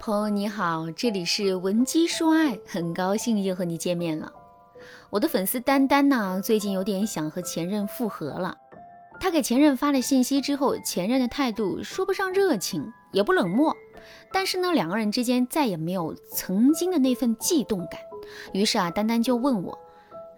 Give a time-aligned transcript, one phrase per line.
[0.00, 4.32] 朋友你好，这里是文姬说爱，很高兴又和你见面了。
[5.10, 8.56] 我的粉丝丹丹呢，最近有点想和前任复合了。
[9.18, 13.76] 她给前任发了信息之后，前任的态度说不上热情，也不冷漠，
[14.32, 18.00] 但是呢，两个人之间再也没有曾经的那份悸动感。
[18.52, 19.76] 于是啊，丹丹就问我，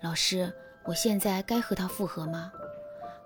[0.00, 0.50] 老师，
[0.86, 2.50] 我现在该和他复合吗？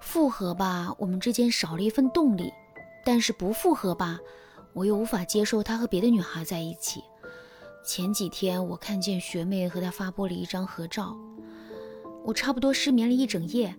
[0.00, 2.46] 复合吧，我们之间少了一份动力；
[3.04, 4.18] 但是不复合吧。
[4.72, 7.02] 我又无法接受他和别的女孩在一起。
[7.84, 11.16] 前几天我看见学妹和他发布了一张合照，
[12.24, 13.74] 我差不多失眠了一整夜，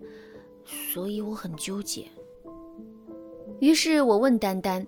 [0.64, 2.06] 所以我很纠结。
[3.60, 4.86] 于是我问丹丹：“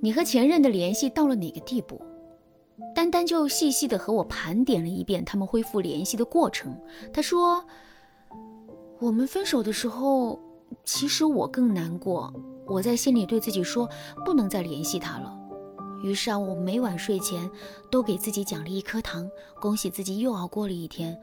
[0.00, 2.00] 你和前任的联系到了哪个地步？”
[2.94, 6.74] 丹丹就细细的和我盘点了一遍他们恢复联系的过程。
[7.12, 7.62] 他说
[8.98, 10.40] ：“我们分手的时候，
[10.84, 12.32] 其实我更难过。”
[12.70, 13.88] 我在心里对自己说，
[14.24, 15.36] 不能再联系他了。
[16.04, 17.50] 于是啊，我每晚睡前
[17.90, 19.28] 都给自己奖励一颗糖，
[19.60, 21.20] 恭喜自己又熬过了一天。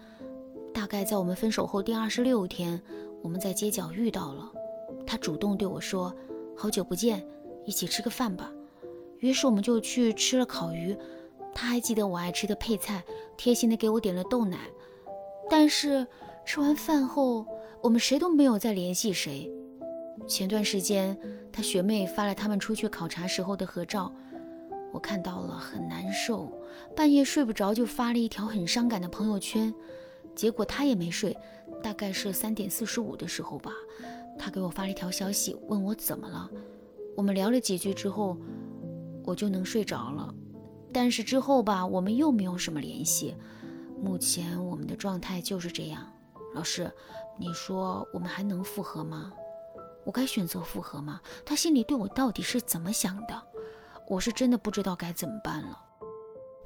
[0.73, 2.79] 大概在我们分手后第二十六天，
[3.23, 4.51] 我们在街角遇到了，
[5.05, 6.13] 他主动对我说
[6.55, 7.25] ：“好久不见，
[7.65, 8.51] 一起吃个饭吧。”
[9.19, 10.95] 于是我们就去吃了烤鱼。
[11.55, 13.03] 他还记得我爱吃的配菜，
[13.35, 14.69] 贴心的给我点了豆奶。
[15.49, 16.05] 但是
[16.45, 17.47] 吃完饭后，
[17.81, 19.51] 我们谁都没有再联系谁。
[20.27, 21.17] 前段时间，
[21.53, 24.13] 他学妹发了他们出去考察时候的合照，
[24.91, 26.51] 我看到了很难受，
[26.95, 29.73] 半夜睡不着就发了一条很伤感的朋友圈。
[30.35, 31.35] 结果他也没睡，
[31.81, 33.71] 大概是三点四十五的时候吧，
[34.37, 36.49] 他给我发了一条消息，问我怎么了。
[37.15, 38.37] 我们聊了几句之后，
[39.23, 40.33] 我就能睡着了。
[40.93, 43.33] 但是之后吧，我们又没有什么联系。
[43.99, 46.05] 目前我们的状态就是这样。
[46.53, 46.91] 老师，
[47.39, 49.31] 你说我们还能复合吗？
[50.07, 51.19] 我该选择复合吗？
[51.45, 53.43] 他心里对我到底是怎么想的？
[54.07, 55.77] 我是真的不知道该怎么办了。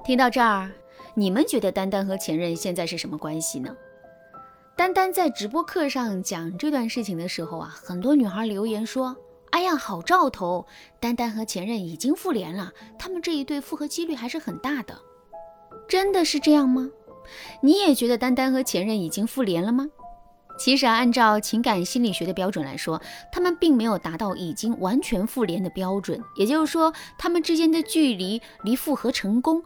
[0.04, 0.70] 听到这儿，
[1.16, 3.76] 你们觉得丹丹和前任现在是什么关系呢？
[4.76, 9.16] 丹丹在直播课上讲这段事情的时候啊，很多女孩留言说
[9.50, 10.64] ：“哎呀，好兆头！
[11.00, 14.96] 丹丹和前任已经复联了，他们这一对复合几率还是很大的。”
[15.90, 16.88] 真的是这样吗？
[17.60, 19.88] 你也觉得丹丹和前任已经复联了吗？
[20.64, 23.02] 其实啊，按照情感心理学的标准来说，
[23.32, 29.64] 他们并没有达到已经完全复联的标准，也就是说，他们之间的距离离复合成功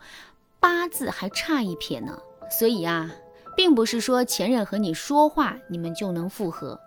[0.58, 2.18] 八字还差一撇呢。
[2.58, 3.10] 所以啊，
[3.54, 6.80] 并不是说前任和你说话，你们就能复合。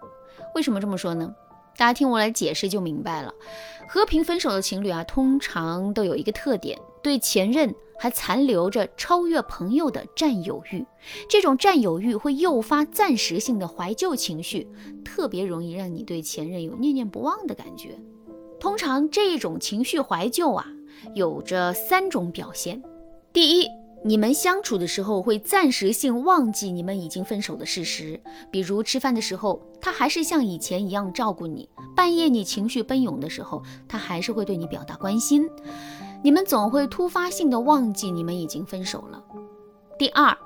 [0.56, 1.31] 为什么这么说呢？
[1.78, 3.31] 大家听我来解释就明白了。
[3.88, 7.76] 和平分手的情侣啊，通常都有一个特点，对前任。
[8.00, 10.86] 还残留着超越朋友的占有欲，
[11.28, 14.68] 这种占有欲会诱发暂时性的怀旧情绪，
[15.04, 18.00] 特别容易让你对前任有念念不忘的感觉。
[18.58, 20.66] 通常这种情绪怀旧啊，
[21.14, 22.82] 有着三种表现：
[23.34, 23.68] 第一，
[24.06, 35.50] 你们相处的时候会暂时性忘记你们已经分手的事实，比如吃饭的时候，他还是像以前一样照顾你；半夜你情绪奔涌的时候，他还是会对你表达关心。
[36.22, 39.24] 你们总会突发性的忘记你们已经分手了。
[39.97, 40.38] 第二，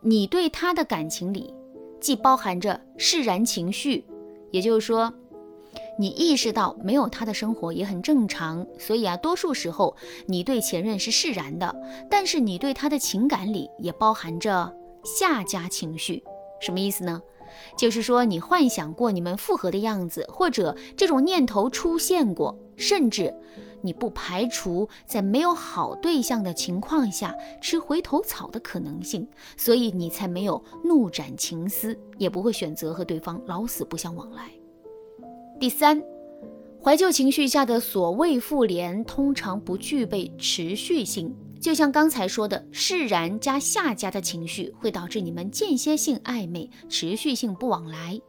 [0.00, 1.54] 你对他的感情里
[2.00, 4.04] 既包含着释然情绪，
[4.50, 5.12] 也就是说，
[5.98, 11.74] 你意识到没有他的生活也很正常，所以啊，多数时候你对前任是释然的。
[12.10, 16.22] 但是你对他的情感里也包含着下家情绪，
[16.60, 17.22] 什么意思呢？
[17.76, 23.34] 就是说你幻想过你们复合的样子，或者这种念头出现过，甚至。
[23.82, 34.50] 你不排除在没有好对象的情况下吃回头草的可能性，所以你才没有怒斩情丝，也不会选择和对方老死不相往来。
[35.60, 36.02] 第三，
[36.82, 41.34] 怀旧情绪下的所谓复联，通常不具备持续性。
[41.60, 48.20] 就像刚才说的，释然加下家的情绪会导致你们间歇性暧昧，持续性不往来。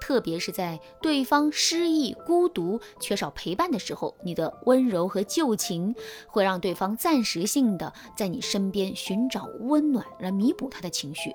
[0.00, 5.94] 特别是在对方失意、孤独、缺少陪伴的时候，你的温柔和旧情
[6.26, 11.34] 会让对方暂时性的在你身边寻找温暖，来弥补他的情绪。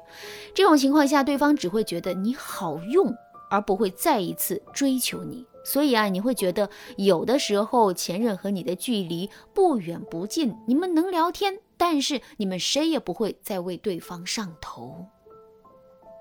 [0.54, 3.14] 这种情况下，对方只会觉得你好用，
[3.50, 5.46] 而不会再一次追求你。
[5.66, 15.06] 所以啊，你会觉得有的时候前任和你的距离不远不近，你们能聊天，但是你们谁也不会再为对方上头。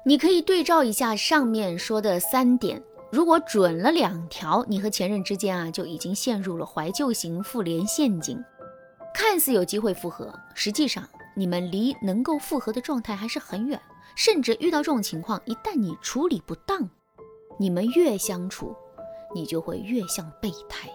[0.05, 8.43] 你可以对照一下上面说的三点，如果准了两条，你和前任之间啊就已经陷入了怀旧型复联陷阱，
[9.15, 13.81] 看似有机会复合，实际上你们离能够复合的状态还是很远，
[14.15, 16.89] 甚至遇到这种情况，一旦你处理不当，
[17.59, 18.75] 你们越相处。
[19.35, 20.89] 你就会越像备胎。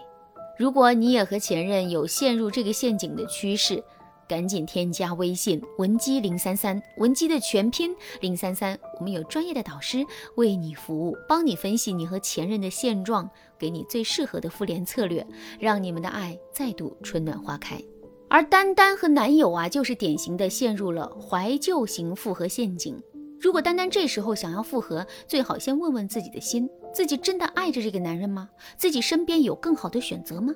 [0.58, 3.80] 如果你也和前任有陷入这个陷阱的趋势，
[4.28, 10.04] 赶紧添加微信文姬零三三，文姬的全拼零三三，我们有专业的导师
[10.36, 13.28] 为你服务，帮你分析你和前任的现状，
[13.58, 15.26] 给你最适合的复联策略，
[15.58, 17.80] 让你们的爱再度春暖花开。
[18.28, 23.00] 而丹丹和男友啊，就是典型的陷入了怀旧型复合陷阱。
[23.40, 28.48] 如果丹丹这时候想要复合，最好先问问自己的心：自己真的爱着这个男人吗？
[28.78, 30.54] 自己身边有更好的选择吗？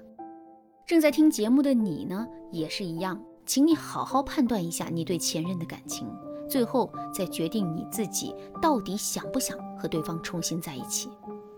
[0.86, 3.22] 正在听节目的你呢，也是一样。
[3.48, 6.06] 请你好好判断一下你对前任的感情，
[6.46, 11.08] 最后再决定你自己到底想不想和对方重新在一起。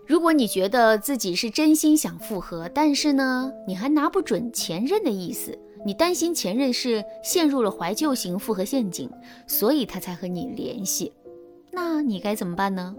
[0.07, 9.11] 如果你觉得自己是真心想复合，但是呢，你还拿不准前任的意思，你担心前任是陷入了怀旧型复合陷阱，
[9.45, 11.11] 所以他才和你联系，
[11.73, 12.95] 那你该怎么办呢？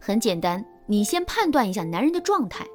[0.00, 2.66] 很简单，你先判断一下男人的状态。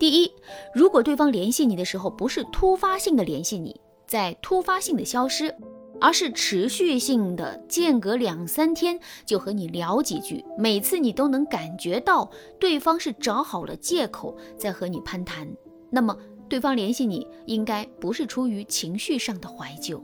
[0.00, 0.32] 第一，
[0.74, 3.80] 如果对方联系你的时候不是突发性的联系你。
[4.10, 5.54] 在突发性的消失，
[6.00, 12.28] 而是持续性的间隔两三天就和你聊几句，每次你都能感觉到
[12.58, 15.48] 对方是找好了借口在和你攀谈，
[15.90, 16.16] 那么
[16.48, 20.02] 对方联系你应该不是出于情绪上的怀旧。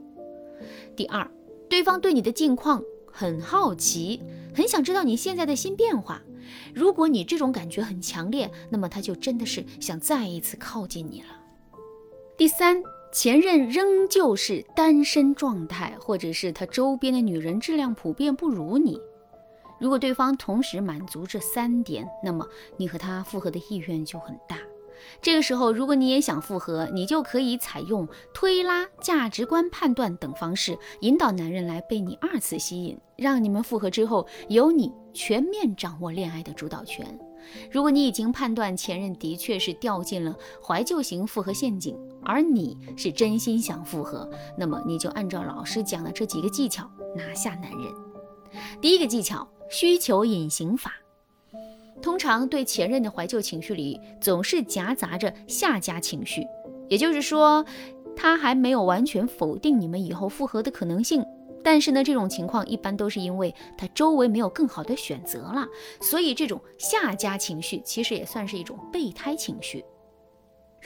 [0.94, 1.29] 第二，
[1.69, 2.81] 对方对你的近况
[3.11, 4.23] 很好奇，
[4.55, 6.23] 很想知道你现在的新变化。
[6.73, 11.26] 如果你这种感觉很强烈，那么他就真的是想再一次靠近你了。
[12.38, 12.81] 第三。
[13.16, 19.00] 前任仍旧是单身状态，或者是他周边的女人质量普遍不如你。
[19.80, 22.46] 如果对方同时满足这三点，那么
[22.76, 24.58] 你和他复合的意愿就很大。
[25.22, 37.18] 这个时候，如果你也想复合，你就可以采用推拉、价值观判断等方式，引导男人来被你二次吸引，让你们复合之后由你全面掌握恋爱的主导权。
[37.70, 41.96] 如果你已经判断前任的确是掉进了怀旧型复合陷阱，
[42.26, 44.28] 而你是真心想复合，
[44.58, 47.93] 那么你就按照老师讲的这几个技巧拿下男人。
[48.81, 50.93] 第一个技巧：需求隐形法。
[52.02, 56.46] 通常对前任的怀旧情绪里，总是夹杂着下家情绪，
[56.88, 57.64] 也就是说，
[58.14, 61.25] 他还没有完全否定你们以后复合的可能性。
[61.64, 65.67] 但是呢，这种情况一般都是因为他周围没有更好的选择了，
[66.00, 69.84] 所以这种下家情绪其实也算是一种备胎情绪。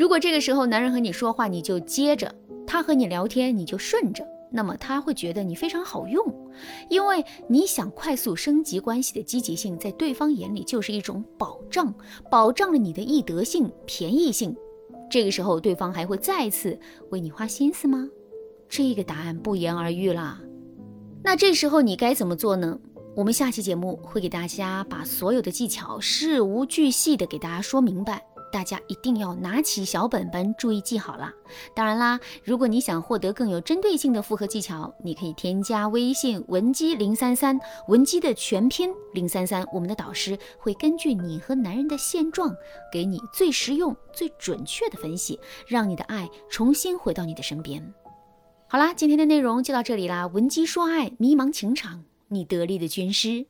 [0.01, 2.27] 如果这个时候男人和你说话，你就接着；
[2.67, 6.25] 他和你聊天，你就顺着，那么他会觉得你非常好用，
[6.89, 11.93] 因为你想快速升级关系的积极性，在对方眼里就是一种保障，
[12.31, 14.57] 保障了你的易得性、便宜性。
[15.11, 16.81] 这个时候，对方还会再次
[17.11, 18.09] 为你花心思吗？
[18.71, 20.41] 这个答案不言而喻啦。
[21.23, 22.79] 那这时候你该怎么做呢？
[23.15, 31.33] 我们下期节目会给大家把所有的技巧事无巨细的给大家说明白，大家一定要拿起小本本，注意记好了。
[31.75, 37.59] 当然啦，如果你想获得更有针对性的复合技巧，你可以添加微信文姬零三三，
[37.89, 42.55] 文姬的全拼零三三，我们的导师会根据你和男人的现状，
[42.93, 47.95] 给你最实用、最准确的分析，让你的爱重新回到你的身边。
[48.69, 50.27] 好啦，今天的内容就到这里啦。
[50.27, 53.47] 闻鸡说爱，迷茫情场，你得力的军师。